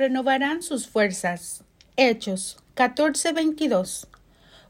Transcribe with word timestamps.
renovarán 0.00 0.62
sus 0.62 0.86
fuerzas. 0.86 1.62
Hechos 1.98 2.56
14:22. 2.74 4.06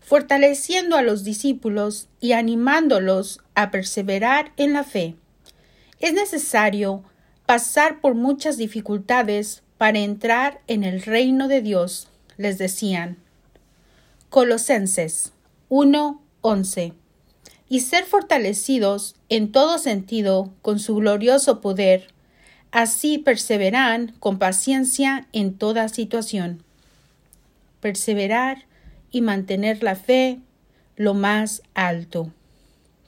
Fortaleciendo 0.00 0.96
a 0.96 1.02
los 1.02 1.22
discípulos 1.22 2.08
y 2.18 2.32
animándolos 2.32 3.38
a 3.54 3.70
perseverar 3.70 4.50
en 4.56 4.72
la 4.72 4.82
fe. 4.82 5.14
Es 6.00 6.14
necesario 6.14 7.04
pasar 7.46 8.00
por 8.00 8.16
muchas 8.16 8.56
dificultades 8.56 9.62
para 9.78 10.00
entrar 10.00 10.62
en 10.66 10.82
el 10.82 11.00
reino 11.00 11.46
de 11.46 11.62
Dios, 11.62 12.08
les 12.36 12.58
decían. 12.58 13.16
Colosenses 14.30 15.32
1:11 15.68 16.94
y 17.68 17.80
ser 17.80 18.04
fortalecidos 18.04 19.14
en 19.28 19.52
todo 19.52 19.78
sentido 19.78 20.52
con 20.60 20.80
su 20.80 20.96
glorioso 20.96 21.60
poder. 21.60 22.08
Así 22.72 23.18
perseveran 23.18 24.14
con 24.20 24.38
paciencia 24.38 25.26
en 25.32 25.54
toda 25.54 25.88
situación. 25.88 26.62
Perseverar 27.80 28.64
y 29.10 29.22
mantener 29.22 29.82
la 29.82 29.96
fe 29.96 30.38
lo 30.96 31.14
más 31.14 31.62
alto. 31.74 32.32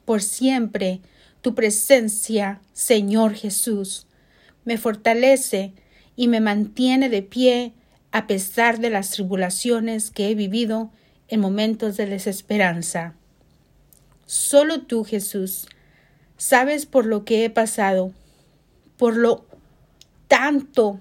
Por 0.05 0.21
siempre 0.21 0.99
tu 1.41 1.55
presencia, 1.55 2.59
Señor 2.73 3.35
Jesús, 3.35 4.05
me 4.65 4.77
fortalece 4.77 5.73
y 6.15 6.27
me 6.27 6.41
mantiene 6.41 7.09
de 7.09 7.21
pie 7.21 7.73
a 8.11 8.27
pesar 8.27 8.79
de 8.79 8.89
las 8.89 9.11
tribulaciones 9.11 10.11
que 10.11 10.29
he 10.29 10.35
vivido 10.35 10.91
en 11.27 11.39
momentos 11.39 11.97
de 11.97 12.05
desesperanza. 12.05 13.13
Solo 14.25 14.81
tú, 14.81 15.03
Jesús, 15.03 15.67
sabes 16.37 16.85
por 16.85 17.05
lo 17.05 17.25
que 17.25 17.45
he 17.45 17.49
pasado, 17.49 18.11
por 18.97 19.15
lo 19.15 19.45
tanto. 20.33 20.99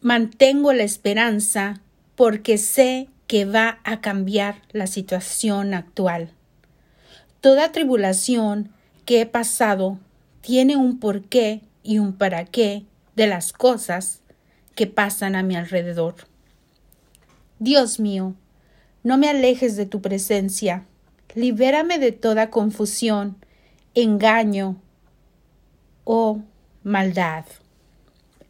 Mantengo 0.00 0.72
la 0.72 0.84
esperanza 0.84 1.80
porque 2.14 2.58
sé 2.58 3.08
que 3.26 3.44
va 3.44 3.80
a 3.82 4.00
cambiar 4.00 4.62
la 4.70 4.86
situación 4.86 5.74
actual. 5.74 6.30
Toda 7.40 7.72
tribulación 7.72 8.70
que 9.04 9.20
he 9.20 9.26
pasado 9.26 9.98
tiene 10.42 10.76
un 10.76 11.00
porqué 11.00 11.62
y 11.82 11.98
un 11.98 12.12
para 12.12 12.44
qué 12.44 12.84
de 13.16 13.26
las 13.26 13.52
cosas 13.52 14.20
que 14.76 14.86
pasan 14.86 15.34
a 15.34 15.42
mi 15.42 15.56
alrededor. 15.56 16.14
Dios 17.58 17.98
mío, 17.98 18.36
no 19.02 19.18
me 19.18 19.28
alejes 19.28 19.74
de 19.74 19.86
tu 19.86 20.00
presencia. 20.00 20.86
Libérame 21.34 21.98
de 21.98 22.12
toda 22.12 22.50
confusión, 22.50 23.38
engaño 23.92 24.76
o 26.04 26.42
maldad. 26.84 27.44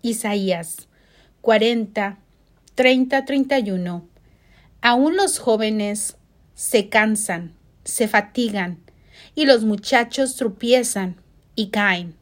Isaías 0.03 0.89
40, 1.41 2.19
30, 2.75 3.25
31. 3.25 4.07
Aún 4.81 5.17
los 5.17 5.39
jóvenes 5.39 6.17
se 6.55 6.89
cansan, 6.89 7.55
se 7.85 8.09
fatigan, 8.09 8.79
y 9.35 9.47
los 9.47 9.65
muchachos 9.65 10.37
tropiezan 10.37 11.17
y 11.55 11.69
caen. 11.69 12.15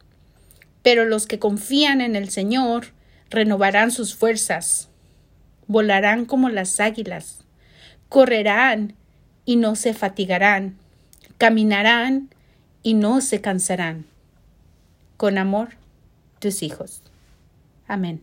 Pero 0.81 1.05
los 1.05 1.27
que 1.27 1.39
confían 1.39 2.01
en 2.01 2.15
el 2.15 2.29
Señor 2.29 2.87
renovarán 3.29 3.91
sus 3.91 4.15
fuerzas, 4.15 4.89
volarán 5.67 6.25
como 6.25 6.49
las 6.49 6.79
águilas 6.79 7.41
correrán 8.11 8.93
y 9.45 9.55
no 9.55 9.77
se 9.77 9.93
fatigarán, 9.93 10.75
caminarán 11.37 12.29
y 12.83 12.93
no 12.93 13.21
se 13.21 13.39
cansarán. 13.39 14.05
Con 15.15 15.37
amor, 15.37 15.69
tus 16.41 16.61
hijos. 16.63 17.01
Amén. 17.87 18.21